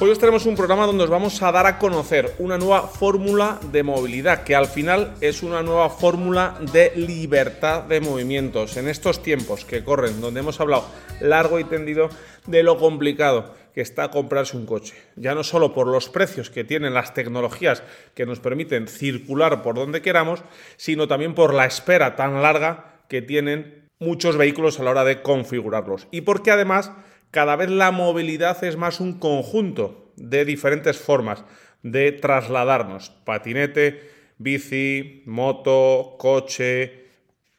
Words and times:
Hoy 0.00 0.10
os 0.10 0.18
tenemos 0.20 0.46
un 0.46 0.54
programa 0.54 0.86
donde 0.86 1.02
os 1.02 1.10
vamos 1.10 1.42
a 1.42 1.50
dar 1.50 1.66
a 1.66 1.76
conocer 1.76 2.36
una 2.38 2.56
nueva 2.56 2.86
fórmula 2.86 3.58
de 3.72 3.82
movilidad, 3.82 4.44
que 4.44 4.54
al 4.54 4.68
final 4.68 5.14
es 5.20 5.42
una 5.42 5.60
nueva 5.64 5.90
fórmula 5.90 6.56
de 6.72 6.92
libertad 6.94 7.82
de 7.82 8.00
movimientos. 8.00 8.76
En 8.76 8.86
estos 8.86 9.20
tiempos 9.20 9.64
que 9.64 9.82
corren, 9.82 10.20
donde 10.20 10.38
hemos 10.38 10.60
hablado 10.60 10.84
largo 11.20 11.58
y 11.58 11.64
tendido 11.64 12.10
de 12.46 12.62
lo 12.62 12.78
complicado 12.78 13.52
que 13.74 13.80
está 13.80 14.12
comprarse 14.12 14.56
un 14.56 14.66
coche. 14.66 14.94
Ya 15.16 15.34
no 15.34 15.42
solo 15.42 15.74
por 15.74 15.88
los 15.88 16.08
precios 16.08 16.48
que 16.48 16.62
tienen 16.62 16.94
las 16.94 17.12
tecnologías 17.12 17.82
que 18.14 18.24
nos 18.24 18.38
permiten 18.38 18.86
circular 18.86 19.62
por 19.62 19.74
donde 19.74 20.00
queramos, 20.00 20.44
sino 20.76 21.08
también 21.08 21.34
por 21.34 21.54
la 21.54 21.66
espera 21.66 22.14
tan 22.14 22.40
larga 22.40 23.02
que 23.08 23.20
tienen 23.20 23.87
muchos 23.98 24.36
vehículos 24.36 24.78
a 24.78 24.84
la 24.84 24.90
hora 24.90 25.04
de 25.04 25.22
configurarlos. 25.22 26.08
Y 26.10 26.22
porque 26.22 26.50
además 26.50 26.92
cada 27.30 27.56
vez 27.56 27.70
la 27.70 27.90
movilidad 27.90 28.62
es 28.64 28.76
más 28.76 29.00
un 29.00 29.18
conjunto 29.18 30.12
de 30.16 30.44
diferentes 30.44 30.98
formas 30.98 31.44
de 31.82 32.12
trasladarnos. 32.12 33.10
Patinete, 33.24 34.10
bici, 34.38 35.22
moto, 35.26 36.16
coche. 36.18 37.06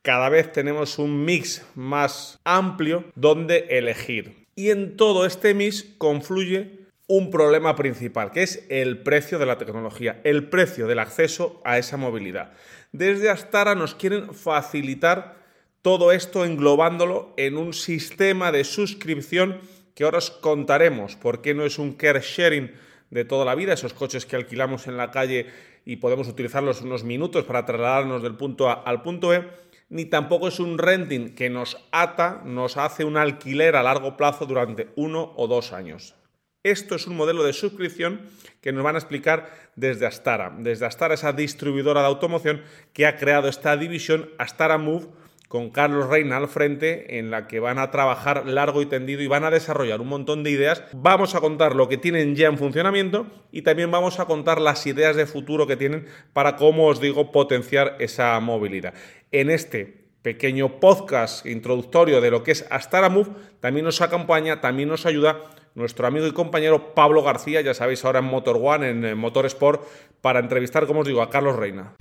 Cada 0.02 0.30
vez 0.30 0.52
tenemos 0.52 0.98
un 0.98 1.26
mix 1.26 1.66
más 1.76 2.40
amplio 2.44 3.06
donde 3.16 3.68
elegir. 3.70 4.48
Y 4.56 4.72
en 4.72 4.98
todo 4.98 5.26
este 5.26 5.54
mix 5.54 5.84
confluye 5.98 6.80
un 7.08 7.32
problema 7.32 7.76
principal, 7.76 8.32
que 8.32 8.44
es 8.44 8.66
el 8.70 9.00
precio 9.00 9.40
de 9.40 9.46
la 9.46 9.58
tecnología, 9.58 10.22
el 10.24 10.48
precio 10.50 10.86
del 10.86 11.00
acceso 11.00 11.60
a 11.66 11.78
esa 11.80 11.98
movilidad. 11.98 12.54
Desde 12.92 13.30
Astara 13.30 13.74
nos 13.74 13.96
quieren 13.96 14.34
facilitar 14.34 15.40
todo 15.82 16.12
esto 16.12 16.46
englobándolo 16.46 17.34
en 17.38 17.58
un 17.58 17.74
sistema 17.74 18.52
de 18.52 18.64
suscripción 18.64 19.60
que 19.96 20.04
ahora 20.04 20.20
os 20.20 20.32
contaremos 20.32 21.16
por 21.16 21.42
qué 21.42 21.54
no 21.54 21.64
es 21.64 21.80
un 21.80 21.94
care 21.94 22.22
sharing 22.22 22.72
de 23.10 23.26
toda 23.26 23.46
la 23.46 23.56
vida, 23.56 23.74
esos 23.74 23.94
coches 23.94 24.26
que 24.26 24.36
alquilamos 24.36 24.88
en 24.88 24.98
la 24.98 25.12
calle 25.12 25.48
y 25.86 25.98
podemos 25.98 26.28
utilizarlos 26.28 26.82
unos 26.82 27.04
minutos 27.04 27.46
para 27.46 27.66
trasladarnos 27.66 28.22
del 28.22 28.36
punto 28.36 28.70
A 28.70 28.74
al 28.74 29.02
punto 29.02 29.34
E, 29.34 29.48
ni 29.90 30.06
tampoco 30.06 30.50
es 30.50 30.60
un 30.60 30.78
renting 30.78 31.34
que 31.34 31.50
nos 31.50 31.78
ata, 31.92 32.44
nos 32.46 32.78
hace 32.78 33.06
un 33.06 33.18
alquiler 33.18 33.76
a 33.76 33.84
largo 33.84 34.16
plazo 34.16 34.46
durante 34.46 34.90
uno 34.96 35.34
o 35.36 35.48
dos 35.48 35.74
años. 35.74 36.16
Esto 36.62 36.96
es 36.96 37.08
un 37.08 37.16
modelo 37.16 37.44
de 37.44 37.54
suscripción 37.54 38.22
que 38.62 38.72
nos 38.72 38.84
van 38.84 38.96
a 38.96 39.00
explicar 39.00 39.50
desde 39.76 40.06
Astara. 40.06 40.54
Desde 40.60 40.86
Astara, 40.86 41.16
esa 41.16 41.34
distribuidora 41.34 42.02
de 42.02 42.08
automoción 42.08 42.62
que 42.94 43.08
ha 43.08 43.16
creado 43.16 43.48
esta 43.48 43.76
división 43.78 44.30
Astara 44.38 44.78
Move 44.78 45.08
con 45.50 45.72
Carlos 45.72 46.08
Reina 46.08 46.38
al 46.38 46.48
frente, 46.48 47.18
en 47.18 47.32
la 47.32 47.48
que 47.48 47.60
van 47.60 47.80
a 47.80 47.90
trabajar 47.90 48.46
largo 48.46 48.84
y 48.84 48.86
tendido 48.86 49.24
y 49.24 49.28
van 49.28 49.44
a 49.44 49.50
desarrollar 49.50 50.00
un 50.00 50.08
montón 50.08 50.44
de 50.44 50.52
ideas. 50.52 50.84
Vamos 50.94 51.34
a 51.34 51.42
contar 51.42 51.76
lo 51.76 51.90
que 51.90 51.98
tienen 51.98 52.36
ya 52.36 52.48
en 52.48 52.60
funcionamiento 52.60 53.26
y 53.52 53.64
también 53.64 53.90
vamos 53.90 54.20
a 54.20 54.26
contar 54.26 54.62
las 54.62 54.86
ideas 54.86 55.16
de 55.16 55.26
futuro 55.26 55.66
que 55.66 55.76
tienen 55.76 56.06
para, 56.34 56.56
como 56.56 56.86
os 56.86 57.02
digo, 57.02 57.32
potenciar 57.32 57.96
esa 58.00 58.40
movilidad. 58.40 58.94
En 59.32 59.50
este 59.50 60.06
pequeño 60.22 60.80
podcast 60.80 61.48
introductorio 61.48 62.22
de 62.22 62.30
lo 62.30 62.44
que 62.44 62.52
es 62.52 62.68
Astara 62.70 63.10
Move, 63.10 63.32
también 63.60 63.86
nos 63.86 64.02
acompaña, 64.02 64.62
también 64.62 64.88
nos 64.88 65.08
ayuda 65.08 65.46
nuestro 65.74 66.06
amigo 66.06 66.28
y 66.28 66.32
compañero 66.32 66.94
Pablo 66.94 67.24
García, 67.24 67.62
ya 67.62 67.74
sabéis, 67.74 68.06
ahora 68.06 68.20
en 68.20 68.26
Motor 68.26 68.60
One, 68.62 68.90
en 68.90 69.18
Motorsport, 69.18 69.82
para 70.22 70.40
entrevistar, 70.40 70.86
como 70.86 71.00
os 71.00 71.08
digo, 71.08 71.24
a 71.24 71.30
Carlos 71.32 71.56
Reina. 71.56 71.96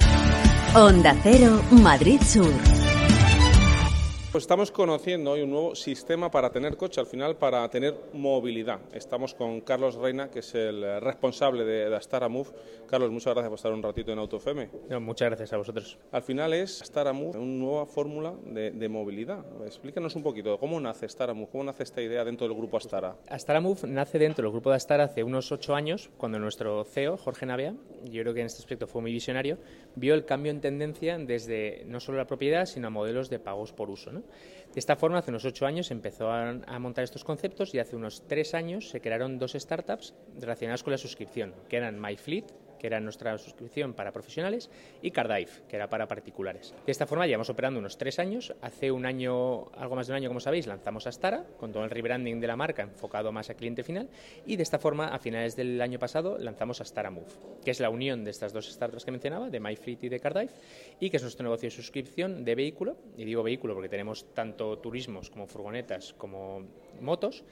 Onda 0.75 1.17
Cero, 1.23 1.62
Madrid 1.71 2.21
Sur. 2.21 2.53
Pues 4.39 4.44
estamos 4.44 4.70
conociendo 4.70 5.33
hoy 5.33 5.42
un 5.42 5.50
nuevo 5.50 5.75
sistema 5.75 6.31
para 6.31 6.53
tener 6.53 6.77
coche, 6.77 7.00
al 7.00 7.08
final 7.08 7.34
para 7.34 7.69
tener 7.69 7.92
movilidad. 8.12 8.78
Estamos 8.92 9.34
con 9.34 9.62
Carlos 9.62 9.97
Reina, 9.97 10.31
que 10.31 10.39
es 10.39 10.55
el 10.55 11.00
responsable 11.00 11.64
de, 11.64 11.92
Astara 11.97 12.28
Move. 12.28 12.48
Carlos, 12.88 13.10
muchas 13.10 13.34
gracias 13.34 13.48
por 13.48 13.56
estar 13.56 13.72
un 13.72 13.82
ratito 13.82 14.12
en 14.12 14.21
AutoFM. 14.21 14.69
muchas 15.00 15.31
gracias 15.31 15.53
a 15.53 15.56
vosotros. 15.56 15.98
Al 16.12 16.22
final 16.22 16.53
es 16.53 16.81
Astara 16.81 17.12
Move, 17.12 17.37
una 17.37 17.47
nueva 17.47 17.87
fórmula 17.87 18.32
de, 18.44 18.88
movilidad. 18.88 19.44
Explícanos 19.66 20.15
un 20.15 20.22
poquito, 20.22 20.56
¿cómo 20.60 20.78
nace 20.78 21.06
Astara 21.06 21.34
Move? 21.34 21.48
¿Cómo 21.50 21.65
nace 21.65 21.82
esta 21.82 22.00
idea 22.00 22.25
dentro 22.25 22.47
del 22.47 22.56
grupo 22.56 22.77
Astara? 22.77 23.16
Astara 23.28 23.60
Move 23.60 23.88
nace 23.88 24.21
dentro 24.21 24.44
del 24.44 24.53
grupo 24.53 24.71
de 24.71 24.77
Astara 24.77 25.03
hace 25.03 25.25
unos 25.25 25.50
ocho 25.50 25.75
años, 25.75 26.10
cuando 26.16 26.38
nuestro 26.38 26.84
CEO, 26.84 27.16
Jorge 27.16 27.44
Navia, 27.44 27.75
yo 28.04 28.22
creo 28.22 28.34
que 28.34 28.41
en 28.43 28.47
este 28.47 28.60
aspecto 28.60 28.87
fue 28.87 29.03
muy 29.03 29.10
visionario, 29.10 29.59
vio 29.98 30.14
el 30.14 30.25
cambio 30.25 30.53
en 30.53 30.60
tendencia 30.60 31.19
desde 31.19 31.84
no 31.86 32.00
solo 32.00 32.19
la 32.19 32.26
propiedad, 32.26 32.66
sino 32.66 32.88
a 32.88 32.91
modelos 32.91 33.31
de 33.31 33.38
pagos 33.38 33.72
por 33.72 33.91
uso. 33.91 34.10
De 34.10 34.22
esta 34.76 34.97
forma, 34.97 35.19
hace 35.19 35.31
unos 35.31 35.44
ocho 35.44 35.66
años 35.66 35.91
empezó 35.91 36.31
a, 36.31 36.78
montar 36.78 37.04
estos 37.04 37.25
conceptos 37.25 37.75
y 37.75 37.78
hace 37.78 37.97
unos 37.97 38.26
tres 38.26 38.54
años 38.54 38.88
se 38.88 39.00
crearon 39.00 39.38
dos 39.38 39.53
startups 39.53 40.14
relacionadas 40.38 40.82
con 40.82 40.92
la 40.92 40.98
suscripción, 40.98 41.54
que 41.69 41.76
eran 41.76 42.00
MyFleet 42.00 42.47
que 42.78 42.87
era 42.87 43.00
nuestra 43.00 43.37
suscripción 43.39 43.94
para 43.94 44.12
profesionales, 44.12 44.71
y 45.03 45.11
Cardive, 45.11 45.50
que 45.69 45.77
era 45.77 45.89
para 45.89 46.06
particulares. 46.06 46.75
De 46.84 46.93
esta 46.93 47.06
forma 47.06 47.27
llevamos 47.27 47.50
operando 47.50 47.81
unos 47.81 47.99
tres 47.99 48.19
años. 48.19 48.55
Hace 48.62 48.91
un 48.91 49.06
año, 49.06 49.71
algo 49.72 49.97
más 49.97 50.06
de 50.06 50.12
un 50.12 50.16
año, 50.16 50.28
como 50.28 50.41
sabéis, 50.41 50.66
lanzamos 50.66 51.06
Astara, 51.06 51.44
con 51.59 51.72
todo 51.72 51.84
el 51.84 51.91
rebranding 51.91 52.41
de 52.41 52.47
la 52.47 52.56
marca 52.56 52.83
enfocado 52.83 53.33
más 53.33 53.50
al 53.50 53.56
cliente 53.56 53.83
final, 53.83 54.09
y 54.47 54.56
de 54.56 54.62
esta 54.62 54.78
forma, 54.78 55.09
a 55.09 55.19
finales 55.19 55.56
del 55.56 55.81
año 55.81 55.99
pasado, 55.99 56.39
lanzamos 56.39 56.81
Astara 56.81 57.11
Move, 57.11 57.27
que 57.65 57.71
es 57.71 57.81
la 57.81 57.91
unión 57.91 58.25
de 58.25 58.31
estas 58.31 58.53
dos 58.53 58.71
startups 58.71 59.05
que 59.05 59.10
mencionaba, 59.10 59.50
de 59.50 59.60
MyFleet 59.60 60.05
y 60.05 60.09
de 60.09 60.21
Cardive, 60.21 60.53
y 61.00 61.10
que 61.10 61.16
es 61.16 61.22
nuestro 61.22 61.45
negocio 61.45 61.69
de 61.69 61.75
suscripción 61.75 62.45
de 62.45 62.55
vehículo, 62.55 62.97
y 63.16 63.25
digo 63.25 63.43
vehículo 63.43 63.75
porque 63.75 63.89
tenemos 63.89 64.33
tanto 64.34 64.78
turismos 64.78 65.31
como 65.31 65.47
furgonetas 65.47 66.15
como 66.15 66.65
motos, 67.00 67.45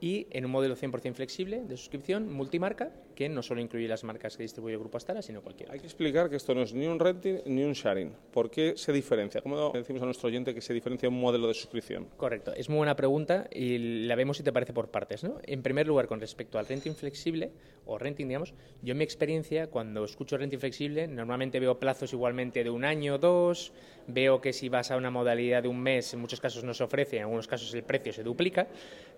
y 0.00 0.26
en 0.30 0.44
un 0.44 0.50
modelo 0.50 0.74
100% 0.74 1.14
flexible 1.14 1.62
de 1.62 1.76
suscripción 1.76 2.32
multimarca 2.32 2.90
que 3.12 3.28
no 3.28 3.42
solo 3.42 3.60
incluye 3.60 3.88
las 3.88 4.04
marcas 4.04 4.36
que 4.36 4.42
distribuye 4.42 4.74
el 4.74 4.80
Grupo 4.80 4.96
Astara, 4.96 5.22
sino 5.22 5.42
cualquiera. 5.42 5.72
Hay 5.72 5.80
que 5.80 5.86
explicar 5.86 6.28
que 6.30 6.36
esto 6.36 6.54
no 6.54 6.62
es 6.62 6.72
ni 6.74 6.86
un 6.86 6.98
renting 6.98 7.38
ni 7.46 7.64
un 7.64 7.72
sharing. 7.72 8.12
¿Por 8.32 8.50
qué 8.50 8.74
se 8.76 8.92
diferencia? 8.92 9.40
¿Cómo 9.40 9.70
decimos 9.70 10.02
a 10.02 10.04
nuestro 10.04 10.28
oyente 10.28 10.54
que 10.54 10.60
se 10.60 10.72
diferencia 10.72 11.08
un 11.08 11.20
modelo 11.20 11.48
de 11.48 11.54
suscripción? 11.54 12.06
Correcto, 12.16 12.52
es 12.54 12.68
muy 12.68 12.78
buena 12.78 12.96
pregunta 12.96 13.48
y 13.50 14.06
la 14.06 14.14
vemos 14.14 14.36
si 14.36 14.42
te 14.42 14.52
parece 14.52 14.72
por 14.72 14.90
partes. 14.90 15.24
¿no? 15.24 15.38
En 15.44 15.62
primer 15.62 15.86
lugar, 15.86 16.06
con 16.06 16.20
respecto 16.20 16.58
al 16.58 16.66
renting 16.66 16.94
flexible 16.94 17.52
o 17.86 17.98
renting, 17.98 18.28
digamos, 18.28 18.54
yo 18.82 18.92
en 18.92 18.98
mi 18.98 19.04
experiencia, 19.04 19.68
cuando 19.68 20.04
escucho 20.04 20.36
renting 20.36 20.60
flexible, 20.60 21.06
normalmente 21.08 21.60
veo 21.60 21.78
plazos 21.78 22.12
igualmente 22.12 22.62
de 22.64 22.70
un 22.70 22.84
año 22.84 23.18
dos, 23.18 23.72
veo 24.06 24.40
que 24.40 24.52
si 24.52 24.68
vas 24.68 24.90
a 24.90 24.96
una 24.96 25.10
modalidad 25.10 25.62
de 25.62 25.68
un 25.68 25.80
mes, 25.80 26.12
en 26.14 26.20
muchos 26.20 26.40
casos 26.40 26.64
no 26.64 26.74
se 26.74 26.84
ofrece, 26.84 27.16
en 27.16 27.22
algunos 27.22 27.46
casos 27.46 27.72
el 27.74 27.82
precio 27.82 28.12
se 28.12 28.22
duplica. 28.22 28.68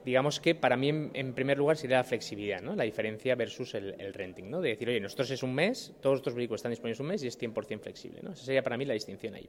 Digamos 0.05 0.41
que 0.41 0.55
para 0.55 0.77
mí, 0.77 0.89
en, 0.89 1.35
primer 1.35 1.59
lugar, 1.59 1.77
sería 1.77 1.99
la 1.99 2.05
flexibilidad, 2.05 2.61
¿no? 2.61 2.75
la 2.75 2.85
diferencia 2.85 3.35
versus 3.35 3.75
el, 3.75 3.84
el 3.85 4.15
renting, 4.15 4.51
¿no? 4.51 4.61
de 4.61 4.71
decir, 4.71 4.89
oye, 4.89 5.01
nosotros 5.01 5.31
es 5.31 5.43
un 5.43 5.55
mes, 5.55 5.93
todos 6.01 6.15
nuestros 6.15 6.35
vehículos 6.35 6.61
están 6.61 6.71
disponibles 6.71 7.01
un 7.01 7.07
mes 7.07 7.23
y 7.23 7.29
es 7.29 7.41
100% 7.41 7.81
flexible. 7.81 8.21
¿no? 8.23 8.33
Esa 8.33 8.45
sería 8.45 8.63
para 8.63 8.77
mí 8.77 8.85
la 8.85 8.95
distinción 8.95 9.35
ahí. 9.35 9.49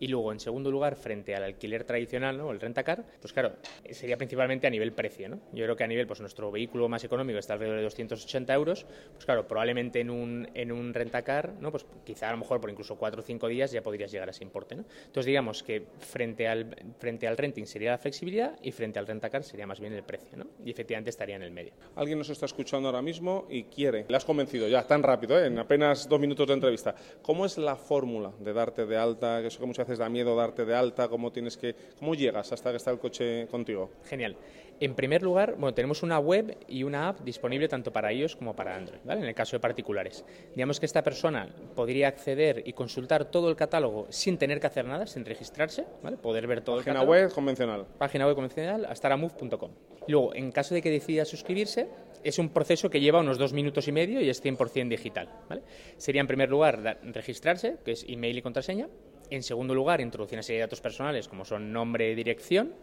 Y 0.00 0.08
luego, 0.08 0.32
en 0.32 0.40
segundo 0.40 0.70
lugar, 0.70 0.96
frente 0.96 1.36
al 1.36 1.44
alquiler 1.44 1.84
tradicional, 1.84 2.38
¿no? 2.38 2.50
el 2.50 2.58
rentacar, 2.58 3.04
pues 3.20 3.34
claro, 3.34 3.52
sería 3.90 4.16
principalmente 4.16 4.66
a 4.66 4.70
nivel 4.70 4.92
precio. 4.92 5.28
¿no? 5.28 5.40
Yo 5.52 5.64
creo 5.64 5.76
que 5.76 5.84
a 5.84 5.86
nivel, 5.86 6.06
pues 6.06 6.20
nuestro 6.20 6.50
vehículo 6.50 6.88
más 6.88 7.04
económico 7.04 7.38
está 7.38 7.52
alrededor 7.52 7.76
de 7.76 7.82
280 7.82 8.54
euros, 8.54 8.86
pues 9.12 9.26
claro, 9.26 9.46
probablemente 9.46 10.00
en 10.00 10.08
un, 10.08 10.48
en 10.54 10.72
un 10.72 10.94
rentacar, 10.94 11.52
¿no? 11.60 11.70
pues 11.70 11.84
quizá 12.02 12.30
a 12.30 12.32
lo 12.32 12.38
mejor 12.38 12.62
por 12.62 12.70
incluso 12.70 12.96
cuatro 12.96 13.20
o 13.20 13.24
cinco 13.24 13.46
días 13.46 13.72
ya 13.72 13.82
podrías 13.82 14.10
llegar 14.10 14.28
a 14.28 14.30
ese 14.30 14.42
importe. 14.42 14.74
¿no? 14.74 14.86
Entonces, 15.04 15.26
digamos 15.26 15.62
que 15.62 15.84
frente 15.98 16.48
al, 16.48 16.74
frente 16.98 17.28
al 17.28 17.36
renting 17.36 17.66
sería 17.66 17.90
la 17.90 17.98
flexibilidad 17.98 18.58
y 18.62 18.72
frente 18.72 18.98
al 18.98 19.06
rentacar 19.06 19.44
sería 19.44 19.66
más 19.66 19.80
bien 19.80 19.92
el 19.92 20.02
precio. 20.02 20.38
¿no? 20.38 20.46
Y 20.64 20.70
efectivamente 20.70 21.10
estaría 21.10 21.36
en 21.36 21.42
el 21.42 21.50
medio. 21.50 21.74
Alguien 21.96 22.16
nos 22.16 22.30
está 22.30 22.46
escuchando 22.46 22.88
ahora 22.88 23.02
mismo 23.02 23.46
y 23.50 23.64
quiere, 23.64 24.06
le 24.08 24.16
has 24.16 24.24
convencido 24.24 24.66
ya, 24.66 24.86
tan 24.86 25.02
rápido, 25.02 25.38
¿eh? 25.38 25.48
en 25.48 25.58
apenas 25.58 26.08
dos 26.08 26.18
minutos 26.18 26.46
de 26.46 26.54
entrevista. 26.54 26.94
¿Cómo 27.20 27.44
es 27.44 27.58
la 27.58 27.76
fórmula 27.76 28.32
de 28.38 28.54
darte 28.54 28.86
de 28.86 28.96
alta? 28.96 29.40
Eso 29.40 29.60
que 29.60 29.66
muchas 29.66 29.86
veces 29.86 29.89
da 29.98 30.08
miedo 30.08 30.36
darte 30.36 30.64
de 30.64 30.74
alta, 30.74 31.08
cómo 31.08 31.32
tienes 31.32 31.56
que, 31.56 31.74
cómo 31.98 32.14
llegas 32.14 32.52
hasta 32.52 32.70
que 32.70 32.76
está 32.76 32.90
el 32.90 32.98
coche 32.98 33.46
contigo. 33.48 33.90
Genial. 34.04 34.36
En 34.80 34.94
primer 34.94 35.22
lugar, 35.22 35.56
bueno, 35.58 35.74
tenemos 35.74 36.02
una 36.02 36.18
web 36.18 36.56
y 36.66 36.84
una 36.84 37.08
app 37.08 37.20
disponible 37.20 37.68
tanto 37.68 37.92
para 37.92 38.12
iOS 38.14 38.34
como 38.36 38.56
para 38.56 38.74
Android, 38.74 39.00
¿vale? 39.04 39.20
En 39.20 39.26
el 39.26 39.34
caso 39.34 39.56
de 39.56 39.60
particulares. 39.60 40.24
Digamos 40.54 40.80
que 40.80 40.86
esta 40.86 41.02
persona 41.02 41.54
podría 41.76 42.08
acceder 42.08 42.62
y 42.64 42.72
consultar 42.72 43.26
todo 43.26 43.50
el 43.50 43.56
catálogo 43.56 44.06
sin 44.08 44.38
tener 44.38 44.58
que 44.58 44.68
hacer 44.68 44.86
nada, 44.86 45.06
sin 45.06 45.26
registrarse, 45.26 45.84
¿vale? 46.02 46.16
Poder 46.16 46.46
ver 46.46 46.62
todo 46.62 46.76
Página 46.76 46.92
el 46.92 46.96
catálogo. 46.96 47.12
Página 47.12 47.26
web 47.26 47.34
convencional. 47.34 47.86
Página 47.98 48.26
web 48.26 48.34
convencional, 48.34 48.86
astaramove.com. 48.86 49.70
Luego, 50.08 50.34
en 50.34 50.50
caso 50.50 50.74
de 50.74 50.80
que 50.80 50.90
decida 50.90 51.26
suscribirse, 51.26 51.88
es 52.24 52.38
un 52.38 52.48
proceso 52.48 52.90
que 52.90 53.00
lleva 53.00 53.20
unos 53.20 53.38
dos 53.38 53.52
minutos 53.52 53.86
y 53.88 53.92
medio 53.92 54.20
y 54.20 54.28
es 54.28 54.42
100% 54.42 54.88
digital, 54.88 55.28
¿vale? 55.48 55.62
Sería 55.98 56.20
en 56.20 56.26
primer 56.26 56.48
lugar 56.48 56.98
registrarse, 57.02 57.76
que 57.84 57.92
es 57.92 58.04
email 58.08 58.38
y 58.38 58.42
contraseña. 58.42 58.88
En 59.30 59.42
segundo 59.42 59.74
lugar, 59.74 60.00
introducir 60.00 60.36
una 60.36 60.42
serie 60.42 60.58
de 60.58 60.66
datos 60.66 60.80
personales 60.80 61.28
como 61.28 61.44
son 61.44 61.72
nombre 61.72 62.14
dirección. 62.14 62.74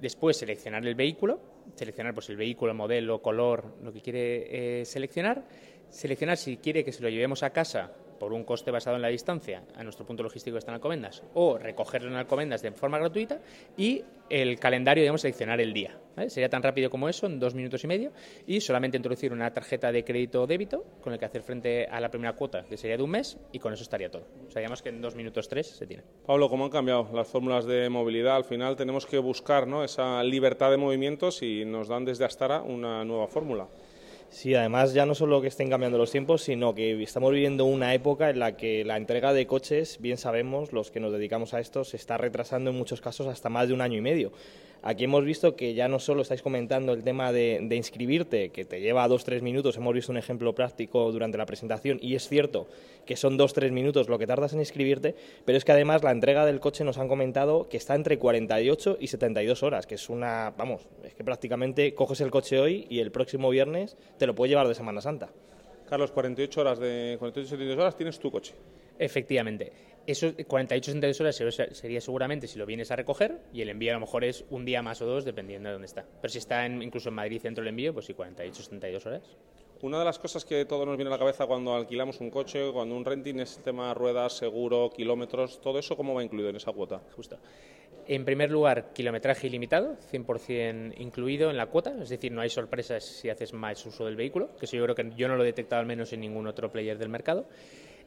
Después, 0.00 0.36
seleccionar 0.36 0.86
el 0.86 0.94
vehículo, 0.94 1.40
seleccionar 1.74 2.14
pues, 2.14 2.28
el 2.28 2.36
vehículo, 2.36 2.74
modelo, 2.74 3.20
color, 3.20 3.74
lo 3.82 3.92
que 3.92 4.00
quiere 4.00 4.80
eh, 4.80 4.84
seleccionar. 4.84 5.44
Seleccionar 5.88 6.36
si 6.36 6.58
quiere 6.58 6.84
que 6.84 6.92
se 6.92 7.02
lo 7.02 7.08
llevemos 7.08 7.42
a 7.42 7.50
casa 7.50 7.90
por 8.18 8.32
un 8.32 8.44
coste 8.44 8.70
basado 8.70 8.96
en 8.96 9.02
la 9.02 9.08
distancia 9.08 9.62
a 9.76 9.84
nuestro 9.84 10.06
punto 10.06 10.22
logístico 10.22 10.54
que 10.54 10.58
está 10.58 10.70
en 10.70 10.76
Alcobendas 10.76 11.22
o 11.34 11.58
recogerlo 11.58 12.10
en 12.10 12.16
Alcobendas 12.16 12.62
de 12.62 12.72
forma 12.72 12.98
gratuita 12.98 13.40
y 13.76 14.04
el 14.30 14.58
calendario, 14.58 15.02
digamos, 15.02 15.22
seleccionar 15.22 15.60
el 15.60 15.72
día. 15.72 15.98
Sería 16.26 16.48
tan 16.48 16.62
rápido 16.62 16.90
como 16.90 17.08
eso, 17.08 17.26
en 17.26 17.38
dos 17.38 17.54
minutos 17.54 17.84
y 17.84 17.86
medio, 17.86 18.12
y 18.46 18.60
solamente 18.60 18.96
introducir 18.96 19.32
una 19.32 19.52
tarjeta 19.52 19.92
de 19.92 20.04
crédito 20.04 20.42
o 20.42 20.46
débito 20.46 20.84
con 21.00 21.12
el 21.12 21.18
que 21.18 21.24
hacer 21.24 21.42
frente 21.42 21.86
a 21.86 22.00
la 22.00 22.10
primera 22.10 22.34
cuota, 22.34 22.64
que 22.64 22.76
sería 22.76 22.96
de 22.96 23.02
un 23.04 23.10
mes, 23.10 23.38
y 23.52 23.58
con 23.58 23.72
eso 23.72 23.84
estaría 23.84 24.10
todo. 24.10 24.24
O 24.46 24.50
sea, 24.50 24.60
digamos 24.60 24.82
que 24.82 24.88
en 24.88 25.00
dos 25.00 25.14
minutos 25.14 25.48
tres 25.48 25.68
se 25.68 25.86
tiene. 25.86 26.02
Pablo, 26.26 26.48
¿cómo 26.48 26.64
han 26.64 26.70
cambiado 26.70 27.08
las 27.14 27.28
fórmulas 27.28 27.66
de 27.66 27.88
movilidad? 27.88 28.36
Al 28.36 28.44
final 28.44 28.76
tenemos 28.76 29.06
que 29.06 29.18
buscar 29.18 29.66
¿no? 29.66 29.84
esa 29.84 30.22
libertad 30.24 30.70
de 30.70 30.76
movimientos 30.76 31.42
y 31.42 31.64
nos 31.64 31.88
dan 31.88 32.04
desde 32.04 32.24
Astara 32.24 32.62
una 32.62 33.04
nueva 33.04 33.28
fórmula. 33.28 33.68
Sí, 34.30 34.54
además 34.54 34.92
ya 34.92 35.06
no 35.06 35.14
solo 35.14 35.40
que 35.40 35.48
estén 35.48 35.70
cambiando 35.70 35.96
los 35.96 36.10
tiempos, 36.10 36.42
sino 36.42 36.74
que 36.74 37.02
estamos 37.02 37.32
viviendo 37.32 37.64
una 37.64 37.94
época 37.94 38.28
en 38.28 38.38
la 38.38 38.56
que 38.56 38.84
la 38.84 38.98
entrega 38.98 39.32
de 39.32 39.46
coches, 39.46 39.98
bien 40.00 40.18
sabemos, 40.18 40.72
los 40.72 40.90
que 40.90 41.00
nos 41.00 41.12
dedicamos 41.12 41.54
a 41.54 41.60
esto, 41.60 41.82
se 41.82 41.96
está 41.96 42.18
retrasando 42.18 42.70
en 42.70 42.76
muchos 42.76 43.00
casos 43.00 43.26
hasta 43.26 43.48
más 43.48 43.68
de 43.68 43.74
un 43.74 43.80
año 43.80 43.96
y 43.96 44.02
medio. 44.02 44.32
Aquí 44.82 45.04
hemos 45.04 45.24
visto 45.24 45.56
que 45.56 45.74
ya 45.74 45.88
no 45.88 45.98
solo 45.98 46.22
estáis 46.22 46.40
comentando 46.40 46.92
el 46.92 47.02
tema 47.02 47.32
de, 47.32 47.66
inscribirte, 47.72 48.50
que 48.50 48.64
te 48.64 48.80
lleva 48.80 49.08
dos 49.08 49.24
tres 49.24 49.42
minutos, 49.42 49.76
hemos 49.76 49.92
visto 49.92 50.12
un 50.12 50.18
ejemplo 50.18 50.54
práctico 50.54 51.10
durante 51.10 51.36
la 51.36 51.46
presentación 51.46 51.98
y 52.00 52.14
es 52.14 52.28
cierto 52.28 52.68
que 53.04 53.16
son 53.16 53.36
dos 53.36 53.54
tres 53.54 53.72
minutos 53.72 54.08
lo 54.08 54.18
que 54.18 54.26
tardas 54.26 54.52
en 54.52 54.60
inscribirte, 54.60 55.16
pero 55.44 55.58
es 55.58 55.64
que 55.64 55.72
además 55.72 56.04
la 56.04 56.12
entrega 56.12 56.46
del 56.46 56.60
coche 56.60 56.84
nos 56.84 56.98
han 56.98 57.08
comentado 57.08 57.68
que 57.68 57.76
está 57.76 57.96
entre 57.96 58.18
48 58.18 58.98
y 59.00 59.08
72 59.08 59.62
horas, 59.62 59.86
que 59.86 59.96
es 59.96 60.08
una, 60.08 60.52
vamos, 60.56 60.86
es 61.04 61.14
que 61.14 61.24
prácticamente 61.24 61.94
coges 61.94 62.20
el 62.20 62.30
coche 62.30 62.60
hoy 62.60 62.86
y 62.88 63.00
el 63.00 63.10
próximo 63.10 63.50
viernes 63.50 63.96
te 64.16 64.26
lo 64.26 64.34
puedes 64.34 64.50
llevar 64.50 64.68
de 64.68 64.74
Semana 64.74 65.00
Santa. 65.00 65.30
Carlos, 65.88 66.12
48 66.12 66.60
horas 66.60 66.78
de 66.78 67.16
48 67.18 67.50
72 67.50 67.78
horas 67.78 67.96
tienes 67.96 68.18
tu 68.18 68.30
coche. 68.30 68.54
Efectivamente. 68.98 69.72
Eso 70.08 70.32
48 70.34 70.92
72 70.92 71.20
horas 71.20 71.76
sería 71.76 72.00
seguramente 72.00 72.46
si 72.46 72.58
lo 72.58 72.64
vienes 72.64 72.90
a 72.90 72.96
recoger 72.96 73.42
y 73.52 73.60
el 73.60 73.68
envío 73.68 73.90
a 73.90 73.94
lo 73.94 74.00
mejor 74.00 74.24
es 74.24 74.42
un 74.48 74.64
día 74.64 74.80
más 74.80 75.02
o 75.02 75.06
dos 75.06 75.26
dependiendo 75.26 75.68
de 75.68 75.74
dónde 75.74 75.84
está. 75.84 76.06
Pero 76.22 76.32
si 76.32 76.38
está 76.38 76.66
incluso 76.66 77.10
en 77.10 77.14
Madrid 77.14 77.42
centro 77.42 77.60
el 77.60 77.68
envío, 77.68 77.92
pues 77.92 78.06
sí, 78.06 78.14
48 78.14 78.62
72 78.62 79.04
horas. 79.04 79.22
Una 79.82 79.98
de 79.98 80.06
las 80.06 80.18
cosas 80.18 80.46
que 80.46 80.64
todo 80.64 80.86
nos 80.86 80.96
viene 80.96 81.10
a 81.10 81.12
la 81.12 81.18
cabeza 81.18 81.46
cuando 81.46 81.74
alquilamos 81.74 82.22
un 82.22 82.30
coche, 82.30 82.72
cuando 82.72 82.96
un 82.96 83.04
renting 83.04 83.40
es 83.40 83.58
el 83.58 83.64
tema 83.64 83.92
ruedas, 83.92 84.32
seguro, 84.32 84.88
kilómetros, 84.96 85.60
todo 85.60 85.78
eso 85.78 85.94
cómo 85.94 86.14
va 86.14 86.24
incluido 86.24 86.48
en 86.48 86.56
esa 86.56 86.72
cuota. 86.72 87.02
Justo. 87.14 87.36
En 88.06 88.24
primer 88.24 88.50
lugar, 88.50 88.94
kilometraje 88.94 89.48
ilimitado, 89.48 89.98
100% 90.10 90.94
incluido 90.96 91.50
en 91.50 91.58
la 91.58 91.66
cuota, 91.66 91.94
es 92.00 92.08
decir, 92.08 92.32
no 92.32 92.40
hay 92.40 92.48
sorpresas 92.48 93.04
si 93.04 93.28
haces 93.28 93.52
más 93.52 93.84
uso 93.84 94.06
del 94.06 94.16
vehículo, 94.16 94.56
que 94.56 94.64
eso 94.64 94.78
yo 94.78 94.84
creo 94.84 94.94
que 94.94 95.12
yo 95.14 95.28
no 95.28 95.36
lo 95.36 95.42
he 95.42 95.46
detectado 95.46 95.80
al 95.80 95.86
menos 95.86 96.14
en 96.14 96.20
ningún 96.20 96.46
otro 96.46 96.72
player 96.72 96.96
del 96.96 97.10
mercado. 97.10 97.46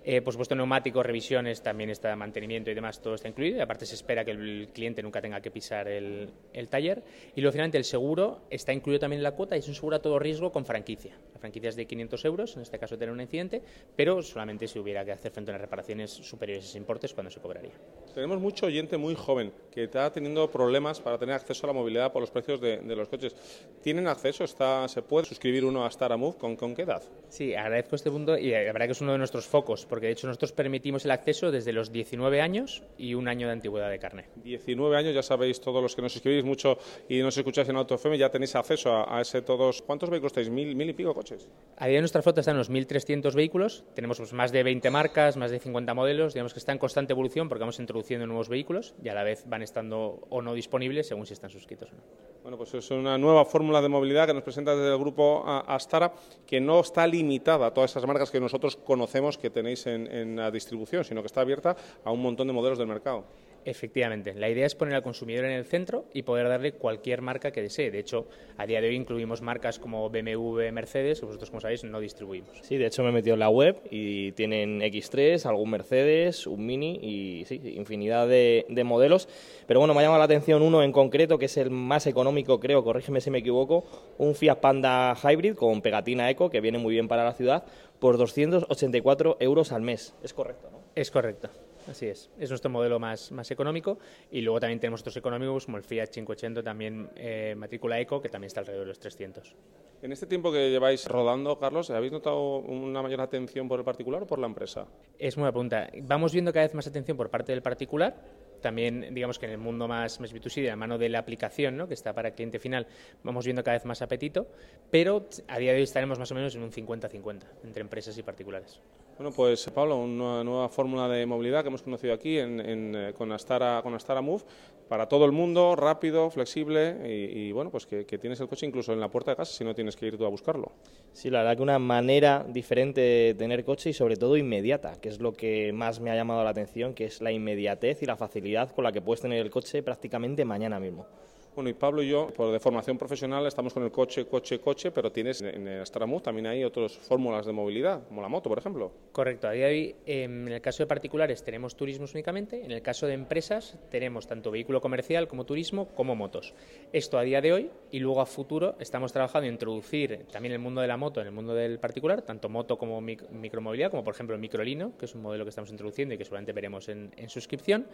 Eh, 0.04 0.22
por 0.22 0.34
supuesto, 0.34 0.56
neumáticos, 0.56 1.06
revisiones, 1.06 1.62
también 1.62 1.92
está 1.92 2.16
mantenimiento 2.16 2.72
y 2.72 2.74
demás, 2.74 3.02
todo 3.02 3.16
está 3.16 3.28
incluido. 3.28 3.58
Y 3.58 3.62
aparte 3.62 3.86
se 3.86 3.96
espera 3.96 4.26
que 4.26 4.32
el 4.32 4.70
cliente 4.74 5.04
nunca 5.04 5.22
tenga 5.22 5.40
que 5.42 5.52
pisar 5.52 5.88
el, 5.88 6.32
taller. 6.70 7.04
Y 7.36 7.42
luego, 7.42 7.52
finalmente, 7.52 7.78
el 7.78 7.84
seguro 7.84 8.42
está 8.50 8.74
incluido 8.74 9.00
también 9.00 9.20
en 9.20 9.24
la 9.24 9.32
cuota 9.34 9.56
y 9.56 9.60
es 9.60 9.68
un 9.68 9.76
seguro 9.76 9.98
a 9.98 10.02
todo 10.02 10.18
riesgo 10.18 10.52
con 10.52 10.66
franquicia. 10.66 11.16
La 11.42 11.50
franquicia 11.50 11.70
es 11.70 11.76
de 11.76 11.88
500 11.88 12.26
euros, 12.26 12.56
en 12.56 12.62
este 12.62 12.78
caso 12.78 13.00
tener 13.00 13.12
un 13.12 13.20
incidente, 13.20 13.64
pero 13.96 14.22
solamente 14.22 14.68
si 14.68 14.78
hubiera 14.78 15.04
que 15.04 15.12
hacer 15.12 15.32
frente 15.32 15.50
a 15.50 15.56
unas 15.56 15.62
reparaciones 15.62 16.12
superiores 16.12 16.66
a 16.66 16.68
esos 16.68 16.76
importes, 16.76 17.16
cuando 17.16 17.32
se 17.32 17.40
cobraría. 17.40 17.72
Tenemos 18.14 18.40
mucho 18.40 18.68
oyente 18.68 18.96
muy 18.96 19.16
joven 19.16 19.52
que 19.72 19.86
está 19.86 20.12
teniendo 20.12 20.52
problemas 20.52 21.00
para 21.00 21.18
tener 21.18 21.34
acceso 21.34 21.66
a 21.66 21.68
la 21.68 21.74
movilidad 21.74 22.12
por 22.12 22.22
los 22.22 22.30
precios 22.30 22.62
de, 22.62 22.82
los 22.96 23.08
coches. 23.08 23.36
¿Tienen 23.82 24.06
acceso? 24.06 24.44
Está, 24.44 24.88
¿Se 24.88 25.02
puede 25.02 25.26
suscribir 25.26 25.66
uno 25.66 25.84
a 25.84 25.90
Staramove? 25.90 26.38
¿Con, 26.38 26.56
¿Con 26.56 26.76
qué 26.76 26.84
edad? 26.84 27.02
Sí, 27.30 27.56
agradezco 27.56 27.96
este 27.96 28.12
punto 28.12 28.38
y 28.38 28.52
la 28.52 28.60
verdad 28.60 28.86
que 28.86 28.92
es 28.92 29.02
uno 29.02 29.14
de 29.14 29.18
nuestros 29.18 29.48
focos 29.48 29.88
porque 29.88 30.08
de 30.08 30.12
hecho 30.12 30.28
nosotros 30.28 30.52
permitimos 30.52 31.06
el 31.06 31.12
acceso 31.12 31.52
desde 31.52 31.74
los 31.74 31.92
19 31.92 32.42
años 32.42 32.84
y 32.98 33.14
un 33.14 33.28
año 33.28 33.48
de 33.48 33.54
antigüedad 33.54 33.90
de 33.90 33.98
carne. 33.98 34.26
19 34.44 34.96
años, 34.96 35.16
ya 35.16 35.24
sabéis, 35.24 35.60
todos 35.62 35.82
los 35.82 35.96
que 35.96 36.02
nos 36.02 36.16
escribís 36.16 36.44
mucho 36.44 36.78
y 37.10 37.20
nos 37.20 37.38
escucháis 37.38 37.70
en 37.70 37.78
AutoFM, 37.78 38.18
ya 38.18 38.30
tenéis 38.30 38.56
acceso 38.56 39.10
a, 39.10 39.22
ese 39.22 39.42
todos. 39.42 39.82
¿Cuántos 39.82 40.10
vehículos 40.10 40.34
tenéis? 40.34 40.52
¿Mil, 40.52 40.76
mil 40.76 40.90
y 40.90 40.94
pico 40.94 41.14
coches? 41.14 41.31
A 41.78 41.88
día 41.88 41.96
de 41.96 42.02
nuestra 42.02 42.22
flota 42.22 42.42
están 42.42 42.58
unos 42.58 42.70
1.300 42.70 43.34
vehículos, 43.34 43.84
tenemos 43.96 44.20
pues, 44.20 44.34
más 44.34 44.52
de 44.52 44.62
20 44.62 44.92
marcas, 44.92 45.36
más 45.36 45.50
de 45.50 45.58
50 45.58 45.96
modelos, 45.96 46.36
digamos 46.36 46.54
que 46.54 46.60
está 46.60 46.72
en 46.72 46.78
constante 46.78 47.14
evolución 47.14 47.50
porque 47.50 47.62
vamos 47.62 47.80
introduciendo 47.80 48.28
nuevos 48.28 48.50
vehículos 48.50 48.94
y 49.04 49.10
a 49.10 49.16
la 49.16 49.24
vez 49.24 49.46
van 49.48 49.64
estando 49.64 50.20
o 50.30 50.44
no 50.44 50.54
disponibles 50.54 51.08
según 51.08 51.26
si 51.26 51.34
están 51.34 51.50
suscritos 51.50 51.90
o 51.92 51.96
no. 51.96 52.02
Bueno, 52.44 52.58
pues 52.58 52.74
es 52.76 52.92
una 52.92 53.18
nueva 53.18 53.46
fórmula 53.46 53.82
de 53.82 53.90
movilidad 53.90 54.28
que 54.28 54.34
nos 54.36 54.44
presenta 54.44 54.76
desde 54.76 54.92
el 54.92 55.00
grupo 55.00 55.44
Astara, 55.46 56.14
que 56.46 56.62
no 56.62 56.82
está 56.82 57.08
limitada 57.08 57.66
a 57.66 57.74
todas 57.74 57.90
esas 57.90 58.06
marcas 58.06 58.30
que 58.30 58.40
nosotros 58.40 58.76
conocemos 58.76 59.40
que 59.40 59.50
tenéis 59.50 59.88
en, 59.88 60.06
en 60.06 60.36
la 60.36 60.52
distribución, 60.52 61.04
sino 61.04 61.22
que 61.22 61.28
está 61.28 61.42
abierta 61.42 61.76
a 62.04 62.12
un 62.12 62.22
montón 62.22 62.46
de 62.46 62.54
modelos 62.54 62.78
del 62.78 62.88
mercado. 62.88 63.26
Efectivamente, 63.64 64.34
la 64.34 64.50
idea 64.50 64.66
es 64.66 64.74
poner 64.74 64.96
al 64.96 65.04
consumidor 65.04 65.46
en 65.46 65.52
el 65.52 65.66
centro 65.66 66.06
y 66.14 66.24
poder 66.24 66.48
darle 66.48 66.74
cualquier 66.74 67.22
marca 67.22 67.52
que 67.52 67.62
desee. 67.62 67.92
De 67.92 68.00
hecho, 68.00 68.28
a 68.58 68.66
día 68.66 68.82
de 68.82 68.88
hoy 68.88 68.96
incluimos 68.96 69.42
marcas 69.42 69.78
como 69.78 70.10
BMW, 70.10 70.72
Mercedes, 70.72 71.20
que 71.20 71.28
vosotros, 71.28 71.52
como 71.52 71.62
sabéis, 71.62 71.84
no 71.84 72.00
distribuimos. 72.00 72.50
Sí, 72.64 72.78
de 72.78 72.88
hecho 72.88 73.04
me 73.04 73.10
he 73.10 73.12
metido 73.12 73.36
en 73.36 73.40
la 73.40 73.50
web 73.50 73.80
y 73.92 74.32
tienen 74.32 74.82
X3, 74.82 75.46
algún 75.46 75.70
Mercedes, 75.70 76.48
un 76.48 76.66
Mini 76.66 77.00
y 77.02 77.46
sí, 77.46 77.62
infinidad 77.76 78.28
de, 78.28 78.66
modelos. 78.84 79.30
Pero 79.68 79.80
bueno, 79.80 79.94
me 79.94 80.00
ha 80.00 80.04
llamado 80.04 80.20
la 80.20 80.26
atención 80.26 80.64
uno 80.64 80.82
en 80.82 80.92
concreto, 80.92 81.38
que 81.38 81.46
es 81.46 81.58
el 81.58 81.70
más 81.70 82.08
económico, 82.08 82.60
creo, 82.60 82.84
corrígeme 82.84 83.22
si 83.22 83.30
me 83.30 83.40
equivoco, 83.40 83.86
un 84.18 84.34
Fiat 84.34 84.60
Panda 84.60 85.16
Hybrid 85.16 85.54
con 85.54 85.82
pegatina 85.82 86.30
Eco, 86.32 86.50
que 86.50 86.62
viene 86.62 86.80
muy 86.80 86.94
bien 86.94 87.08
para 87.08 87.24
la 87.24 87.34
ciudad, 87.34 87.64
por 88.00 88.18
284 88.18 89.38
euros 89.40 89.72
al 89.72 89.84
mes. 89.84 90.16
Es 90.24 90.34
correcto, 90.34 90.70
¿no? 90.72 90.80
Es 90.96 91.12
correcto. 91.12 91.50
Así 91.88 92.08
es, 92.08 92.30
es 92.38 92.50
nuestro 92.50 92.70
modelo 92.70 93.00
más, 93.00 93.32
más 93.32 93.50
económico 93.52 93.98
y 94.32 94.42
luego 94.42 94.60
también 94.60 94.80
tenemos 94.80 95.02
otros 95.02 95.18
económicos 95.18 95.66
como 95.66 95.78
el 95.78 95.84
Fiat 95.84 96.08
580, 96.08 96.64
también 96.64 97.10
eh, 97.16 97.56
matrícula 97.58 98.00
Eco, 98.00 98.22
que 98.22 98.30
también 98.30 98.48
está 98.48 98.60
alrededor 98.62 98.86
de 98.86 98.90
los 98.90 99.00
300. 99.00 99.56
En 100.02 100.12
este 100.12 100.26
tiempo 100.26 100.52
que 100.52 100.70
lleváis 100.70 101.08
rodando, 101.08 101.60
Carlos, 101.60 101.90
¿habéis 101.92 102.12
notado 102.12 102.58
una 102.58 103.02
mayor 103.02 103.22
atención 103.22 103.68
por 103.68 103.80
el 103.80 103.86
particular 103.86 104.24
o 104.24 104.28
por 104.28 104.40
la 104.40 104.48
empresa? 104.48 104.88
Es 105.20 105.38
muy 105.38 105.44
buena 105.44 105.52
pregunta. 105.52 105.90
Vamos 106.04 106.34
viendo 106.34 106.52
cada 106.52 106.66
vez 106.66 106.74
más 106.74 106.88
atención 106.88 107.18
por 107.18 107.30
parte 107.30 107.52
del 107.52 107.62
particular, 107.62 108.16
también, 108.62 109.14
digamos 109.14 109.38
que 109.38 109.48
en 109.48 109.54
el 109.54 109.58
mundo 109.58 109.88
más, 109.88 110.20
más 110.20 110.34
B2C, 110.34 110.62
de 110.62 110.68
la 110.68 110.76
mano 110.76 110.98
de 110.98 111.10
la 111.10 111.20
aplicación, 111.20 111.76
¿no? 111.76 111.88
que 111.88 111.94
está 111.94 112.14
para 112.14 112.30
el 112.30 112.36
cliente 112.36 112.60
final, 112.60 112.88
vamos 113.24 113.44
viendo 113.46 113.64
cada 113.64 113.78
vez 113.78 113.86
más 113.86 114.02
apetito, 114.02 114.48
pero 114.90 115.28
a 115.48 115.58
día 115.58 115.72
de 115.72 115.78
hoy 115.78 115.84
estaremos 115.84 116.18
más 116.18 116.32
o 116.32 116.36
menos 116.36 116.56
en 116.56 116.64
un 116.64 116.72
50-50 116.72 117.44
entre 117.64 117.82
empresas 117.82 118.18
y 118.18 118.24
particulares. 118.24 118.80
Bueno, 119.22 119.36
pues 119.36 119.70
Pablo, 119.70 119.98
una 119.98 120.44
nueva 120.44 120.68
fórmula 120.68 121.08
de 121.08 121.28
movilidad 121.28 121.62
que 121.62 121.68
hemos 121.68 121.84
conocido 121.84 122.12
aquí 122.12 122.40
en, 122.40 122.60
eh, 122.96 123.14
con, 123.16 123.32
Astara, 123.32 123.80
con 123.84 123.94
Astara 123.94 124.20
Move 124.20 124.42
para 124.90 125.08
todo 125.08 125.26
el 125.26 125.32
mundo, 125.32 125.76
rápido, 125.76 126.32
flexible 126.32 126.98
y, 127.08 127.52
bueno, 127.52 127.70
pues 127.70 127.86
que, 127.86 128.04
tienes 128.04 128.40
el 128.40 128.48
coche 128.48 128.66
incluso 128.66 128.94
en 128.94 129.00
la 129.00 129.10
puerta 129.12 129.30
de 129.30 129.38
casa 129.38 129.54
si 129.54 129.64
no 129.64 129.76
tienes 129.76 129.96
que 129.96 130.08
ir 130.08 130.18
tú 130.18 130.26
a 130.26 130.30
buscarlo. 130.30 130.72
Sí, 131.14 131.30
la 131.30 131.44
verdad 131.44 131.56
que 131.56 131.62
una 131.62 131.78
manera 131.78 132.44
diferente 132.50 133.00
de 133.00 133.36
tener 133.36 133.64
coche 133.64 133.92
y 133.92 133.94
sobre 133.94 134.16
todo 134.16 134.38
inmediata, 134.38 135.00
que 135.00 135.10
es 135.10 135.20
lo 135.20 135.34
que 135.34 135.72
más 135.72 136.00
me 136.00 136.10
ha 136.10 136.16
llamado 136.16 136.44
la 136.44 136.50
atención, 136.50 136.96
que 136.96 137.06
es 137.06 137.22
la 137.22 137.32
inmediatez 137.32 138.02
y 138.02 138.08
la 138.08 138.18
facilidad 138.18 138.72
con 138.72 138.86
la 138.86 138.92
que 138.92 139.02
puedes 139.02 139.22
tener 139.22 139.40
el 139.40 139.52
coche 139.52 139.84
prácticamente 139.84 140.46
mañana 140.46 140.80
mismo. 140.80 141.06
Bueno, 141.54 141.70
y 141.70 141.74
Pablo 141.74 142.02
y 142.02 142.08
yo, 142.08 142.28
por 142.28 142.50
de 142.52 142.60
formación 142.62 142.98
profesional, 142.98 143.46
estamos 143.46 143.74
con 143.74 143.84
el 143.84 143.92
coche, 143.92 144.26
coche, 144.26 144.60
coche, 144.60 144.92
pero 144.92 145.12
tienes 145.12 145.42
en 145.42 145.68
el 145.68 145.84
también 146.24 146.48
hay 146.48 146.64
otras 146.64 146.94
fórmulas 146.98 147.46
de 147.46 147.52
movilidad, 147.52 148.08
como 148.08 148.22
la 148.22 148.30
moto, 148.30 148.50
por 148.50 148.58
ejemplo. 148.58 148.92
Correcto. 149.12 149.48
A 149.48 149.52
día 149.52 149.68
de 149.68 149.72
hoy, 149.72 149.96
em, 150.06 150.48
en 150.48 150.54
el 150.54 150.62
caso 150.62 150.82
de 150.84 150.88
particulares 150.88 151.44
tenemos 151.44 151.76
turismos 151.76 152.14
únicamente, 152.14 152.64
en 152.64 152.72
el 152.72 152.82
caso 152.82 153.06
de 153.06 153.14
empresas 153.14 153.78
tenemos 153.90 154.28
tanto 154.28 154.50
vehículo 154.50 154.80
comercial 154.80 155.28
como 155.28 155.46
turismo 155.46 155.90
como 155.90 156.16
motos. 156.16 156.54
Esto 156.94 157.18
a 157.18 157.24
día 157.24 157.42
de 157.42 157.52
hoy 157.52 157.70
y 157.92 158.00
luego 158.00 158.22
a 158.22 158.26
futuro 158.26 158.76
estamos 158.80 159.12
trabajando 159.12 159.48
en 159.48 159.54
introducir 159.54 160.26
también 160.32 160.54
el 160.54 160.60
mundo 160.60 160.82
de 160.82 160.88
la 160.88 160.98
moto 160.98 161.20
en 161.20 161.28
el 161.28 161.34
mundo 161.34 161.54
del 161.54 161.80
particular, 161.80 162.22
tanto 162.22 162.48
moto 162.48 162.78
como 162.78 163.02
micromovilidad, 163.02 163.92
como 163.92 164.04
por 164.04 164.14
ejemplo 164.14 164.36
el 164.36 164.42
microlino, 164.42 164.98
que 164.98 165.06
es 165.06 165.16
un 165.16 165.22
modelo 165.22 165.44
que 165.44 165.50
estamos 165.50 165.70
introduciendo 165.70 166.16
y 166.16 166.18
que 166.18 166.24
seguramente 166.24 166.54
veremos 166.54 166.88
en, 166.90 167.12
suscripción. 167.28 167.88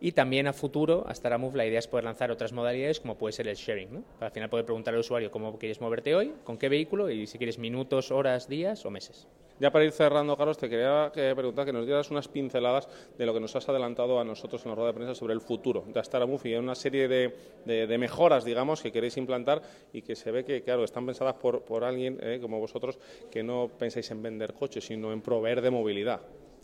Y 0.00 0.12
también 0.12 0.46
a 0.48 0.52
futuro, 0.52 1.04
hasta 1.06 1.30
la 1.30 1.38
MOVE, 1.38 1.58
la 1.58 1.66
idea 1.66 1.78
es 1.78 1.86
poder 1.86 2.04
lanzar 2.04 2.30
otras 2.30 2.52
modalidades 2.52 2.91
como 3.00 3.16
puede 3.16 3.32
ser 3.32 3.48
el 3.48 3.56
sharing. 3.56 3.92
¿no? 3.92 4.02
Para 4.18 4.26
al 4.26 4.32
final 4.32 4.50
poder 4.50 4.64
preguntar 4.64 4.94
al 4.94 5.00
usuario 5.00 5.30
cómo 5.30 5.58
quieres 5.58 5.80
moverte 5.80 6.14
hoy, 6.14 6.32
con 6.44 6.58
qué 6.58 6.68
vehículo 6.68 7.10
y 7.10 7.26
si 7.26 7.38
quieres 7.38 7.58
minutos, 7.58 8.10
horas, 8.10 8.48
días 8.48 8.84
o 8.84 8.90
meses. 8.90 9.26
Ya 9.62 9.70
para 9.70 9.84
ir 9.84 9.92
cerrando, 9.92 10.36
Carlos, 10.36 10.58
te 10.58 10.68
quería 10.68 11.12
preguntar 11.12 11.64
que 11.64 11.72
nos 11.72 11.86
dieras 11.86 12.10
unas 12.10 12.26
pinceladas 12.26 12.88
de 13.16 13.26
lo 13.26 13.32
que 13.32 13.38
nos 13.38 13.54
has 13.54 13.68
adelantado 13.68 14.18
a 14.18 14.24
nosotros 14.24 14.64
en 14.64 14.70
la 14.70 14.74
rueda 14.74 14.88
de 14.88 14.94
prensa 14.94 15.14
sobre 15.14 15.34
el 15.34 15.40
futuro 15.40 15.84
de 15.86 16.00
Astara 16.00 16.26
y 16.42 16.54
una 16.54 16.74
serie 16.74 17.06
de, 17.06 17.98
mejoras, 17.98 18.44
digamos, 18.44 18.82
que 18.82 18.90
queréis 18.90 19.16
implantar 19.18 19.62
y 19.92 20.02
que 20.02 20.16
se 20.16 20.32
ve 20.32 20.44
que, 20.44 20.62
claro, 20.62 20.82
están 20.82 21.06
pensadas 21.06 21.34
por, 21.34 21.62
por 21.62 21.84
alguien 21.84 22.18
eh, 22.22 22.38
como 22.40 22.58
vosotros 22.58 22.98
que 23.30 23.44
no 23.44 23.70
pensáis 23.78 24.10
en 24.10 24.22
vender 24.22 24.52
coches, 24.52 24.84
sino 24.84 25.12
en 25.12 25.20
proveer 25.20 25.60
de 25.60 25.70
movilidad. 25.70 26.22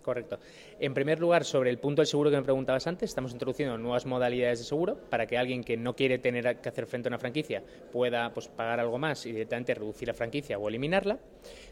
Correcto. 0.08 0.38
En 0.80 0.94
primer 0.94 1.20
lugar, 1.20 1.44
sobre 1.44 1.68
el 1.68 1.76
punto 1.76 2.00
del 2.00 2.06
seguro 2.06 2.30
que 2.30 2.38
me 2.38 2.42
preguntabas 2.42 2.86
antes, 2.86 3.10
estamos 3.10 3.30
introduciendo 3.32 3.76
nuevas 3.76 4.06
modalidades 4.06 4.60
de 4.60 4.64
seguro 4.64 4.96
para 5.10 5.26
que 5.26 5.36
alguien 5.36 5.62
que 5.62 5.76
no 5.76 5.94
quiere 5.94 6.18
tener 6.18 6.62
que 6.62 6.68
hacer 6.70 6.86
frente 6.86 7.08
a 7.08 7.10
una 7.10 7.18
franquicia 7.18 7.62
pueda 7.92 8.32
pues, 8.32 8.48
pagar 8.48 8.80
algo 8.80 8.96
más 8.96 9.26
y 9.26 9.32
directamente 9.32 9.74
reducir 9.74 10.08
la 10.08 10.14
franquicia 10.14 10.58
o 10.58 10.66
eliminarla. 10.66 11.18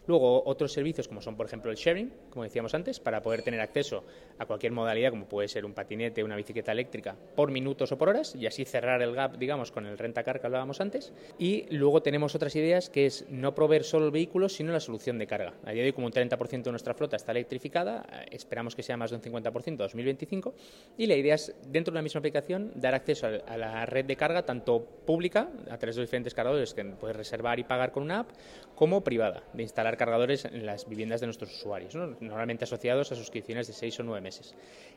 Luego, 0.06 0.42
otros 0.46 0.70
servicios 0.72 1.08
como 1.08 1.22
son, 1.22 1.34
por 1.34 1.46
ejemplo, 1.46 1.70
el 1.70 1.78
sharing, 1.78 2.12
como 2.30 2.44
decíamos 2.44 2.74
antes, 2.74 3.00
para 3.00 3.22
poder 3.22 3.42
tener 3.42 3.60
acceso 3.60 4.04
a 4.38 4.44
cualquier 4.44 4.72
modalidad, 4.72 5.10
como 5.10 5.26
puede 5.26 5.48
ser 5.48 5.64
un 5.64 5.72
patinete, 5.72 6.22
una 6.22 6.36
bicicleta 6.36 6.72
eléctrica, 6.72 7.16
por 7.34 7.50
minutos 7.50 7.90
o 7.90 7.98
por 7.98 8.10
horas, 8.10 8.34
y 8.36 8.46
así 8.46 8.64
cerrar 8.64 9.02
el 9.02 9.14
gap, 9.14 9.38
digamos, 9.38 9.72
con 9.72 9.86
el 9.86 9.98
renta-car 9.98 10.40
que 10.40 10.46
hablábamos 10.46 10.80
antes. 10.80 11.12
Y 11.38 11.66
luego 11.74 12.02
tenemos 12.02 12.34
otras 12.34 12.54
ideas 12.54 12.90
que 12.90 13.06
es 13.06 13.24
no 13.30 13.54
proveer 13.54 13.82
solo 13.82 14.06
el 14.06 14.12
vehículo, 14.12 14.48
sino 14.48 14.72
la 14.72 14.80
solución 14.80 15.18
de 15.18 15.26
carga. 15.26 15.54
A 15.64 15.72
día 15.72 15.82
de 15.82 15.88
hoy, 15.88 15.92
como 15.92 16.06
un 16.06 16.12
30% 16.12 16.62
de 16.62 16.70
nuestra 16.70 16.94
flota 16.94 17.16
está 17.16 17.32
electrificada, 17.32 18.06
esperamos 18.30 18.74
que 18.74 18.82
sea 18.82 18.96
más 18.96 19.10
de 19.10 19.16
un 19.16 19.22
50% 19.22 19.66
en 19.66 19.76
2025, 19.76 20.54
y 20.98 21.06
la 21.06 21.14
idea 21.14 21.34
es, 21.34 21.54
dentro 21.68 21.92
de 21.92 21.96
la 21.96 22.02
misma 22.02 22.18
aplicación, 22.18 22.72
dar 22.74 22.94
acceso 22.94 23.26
a 23.26 23.56
la 23.56 23.86
red 23.86 24.04
de 24.04 24.16
carga, 24.16 24.44
tanto 24.44 24.84
pública, 25.06 25.48
a 25.70 25.78
través 25.78 25.96
de 25.96 26.02
diferentes 26.02 26.34
cargadores 26.34 26.74
que 26.74 26.84
puedes 26.84 27.16
reservar 27.16 27.58
y 27.58 27.64
pagar 27.64 27.92
con 27.92 28.02
una 28.02 28.20
app, 28.20 28.30
como 28.74 29.02
privada, 29.02 29.42
de 29.52 29.62
instalar 29.62 29.96
cargadores 29.96 30.44
en 30.44 30.66
las 30.66 30.88
viviendas 30.88 31.20
de 31.20 31.26
nuestros 31.26 31.52
usuarios, 31.52 31.94
normalmente 31.94 32.64
asociados 32.64 33.12
a 33.12 33.14
suscripciones 33.14 33.66
de 33.66 33.72
seis 33.72 33.98
o 34.00 34.02
nueve 34.02 34.20
meses. 34.20 34.54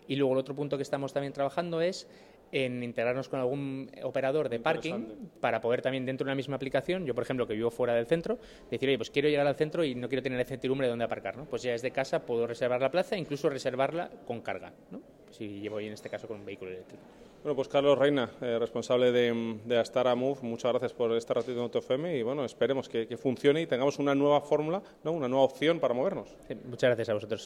Y 0.08 0.16
luego 0.16 0.34
el 0.34 0.40
otro 0.40 0.56
punto 0.56 0.78
que 0.78 0.84
estamos 0.84 1.14
también 1.14 1.34
trabajando 1.34 1.82
es 1.82 2.08
en 2.52 2.84
integrarnos 2.84 3.30
con 3.30 3.40
algún 3.40 3.92
operador 4.04 4.50
de 4.50 4.60
parking 4.60 5.30
para 5.40 5.62
poder 5.62 5.82
también 5.82 6.06
dentro 6.06 6.26
de 6.26 6.30
una 6.30 6.36
misma 6.36 6.56
aplicación, 6.56 7.06
yo 7.06 7.14
por 7.14 7.24
ejemplo 7.24 7.48
que 7.48 7.54
vivo 7.54 7.72
fuera 7.72 7.94
del 7.94 8.08
centro, 8.08 8.40
decir, 8.70 8.90
oye, 8.90 8.98
pues 8.98 9.10
quiero 9.10 9.30
llegar 9.30 9.48
al 9.48 9.56
centro 9.56 9.84
y 9.84 9.96
no 9.96 10.08
quiero 10.08 10.24
tener 10.24 10.38
la 10.38 10.46
certidumbre 10.46 10.88
de 10.88 10.92
dónde 10.92 11.06
aparcar, 11.06 11.38
¿no? 11.38 11.46
Pues 11.46 11.62
ya 11.62 11.72
desde 11.72 11.92
casa 11.92 12.26
puedo 12.26 12.48
reservar 12.48 12.82
la 12.82 12.92
plaza 12.92 13.16
e 13.16 13.20
incluso 13.20 13.50
reservarla 13.50 14.10
con 14.26 14.42
carga, 14.42 14.74
¿no? 14.92 15.02
Si 15.32 15.60
llevo 15.60 15.80
en 15.80 15.94
este 15.94 16.10
caso 16.10 16.28
con 16.28 16.40
un 16.40 16.46
vehículo 16.46 16.72
eléctrico. 16.72 17.04
Bueno, 17.44 17.56
pues 17.56 17.70
Carlos 17.70 17.98
Reina, 17.98 18.30
eh, 18.42 18.58
responsable 18.60 19.14
de, 19.14 19.60
de 19.64 19.80
Astara 19.80 20.14
Move, 20.14 20.40
muchas 20.42 20.72
gracias 20.74 20.94
por 20.94 21.14
este 21.14 21.34
ratito 21.34 21.54
en 21.54 21.60
AutoFM 21.60 22.18
y 22.18 22.22
bueno, 22.22 22.44
esperemos 22.44 22.90
que, 22.90 23.08
que, 23.08 23.16
funcione 23.16 23.62
y 23.62 23.68
tengamos 23.68 23.98
una 23.98 24.14
nueva 24.14 24.42
fórmula, 24.42 24.82
¿no? 25.06 25.14
una 25.14 25.30
nueva 25.30 25.46
opción 25.46 25.80
para 25.80 25.94
movernos. 25.94 26.36
Sí, 26.50 26.56
muchas 26.66 26.90
gracias 26.90 27.10
a 27.10 27.14
vosotros. 27.14 27.46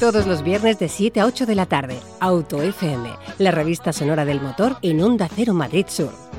Todos 0.00 0.26
los 0.26 0.42
viernes 0.42 0.78
de 0.78 0.88
7 0.88 1.20
a 1.20 1.26
8 1.26 1.44
de 1.44 1.54
la 1.54 1.66
tarde, 1.66 2.00
Auto 2.20 2.62
FM, 2.62 3.10
la 3.36 3.50
revista 3.50 3.92
sonora 3.92 4.24
del 4.24 4.40
motor 4.40 4.78
en 4.80 5.02
Onda 5.02 5.28
Cero 5.28 5.52
Madrid 5.52 5.84
Sur. 5.88 6.29